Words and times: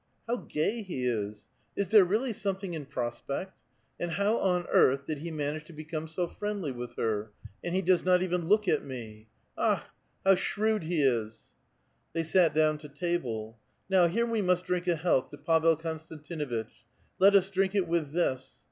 ("How 0.27 0.37
gay 0.37 0.81
he 0.81 1.05
is! 1.05 1.47
Is 1.75 1.89
there 1.89 2.03
really 2.03 2.33
something 2.33 2.73
in 2.73 2.87
prospect? 2.87 3.59
And 3.99 4.13
how 4.13 4.39
on 4.39 4.65
earth 4.71 5.05
did 5.05 5.19
he 5.19 5.29
manage 5.29 5.65
to 5.65 5.73
become 5.73 6.07
so 6.07 6.27
friendly 6.27 6.71
with 6.71 6.95
her? 6.95 7.29
And 7.63 7.75
he 7.75 7.83
does 7.83 8.03
not 8.03 8.23
even 8.23 8.47
look 8.47 8.67
at 8.67 8.83
me. 8.83 9.27
Akh 9.59 9.83
I 10.25 10.29
how 10.31 10.35
shrewd 10.37 10.85
he 10.85 11.03
is!") 11.03 11.49
Thev 12.15 12.25
sat 12.25 12.51
down 12.55 12.79
to 12.79 12.89
table." 12.89 13.59
Now, 13.91 14.07
here 14.07 14.25
we 14.25 14.41
must 14.41 14.65
drink 14.65 14.87
a 14.87 14.95
health 14.95 15.29
to 15.29 15.37
Pavel 15.37 15.77
Konstan 15.77 16.23
tinuitch. 16.23 16.71
Let 17.19 17.35
us 17.35 17.51
drink 17.51 17.75
it 17.75 17.87
with 17.87 18.11
this. 18.11 18.55